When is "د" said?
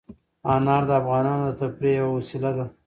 0.89-0.91, 1.49-1.57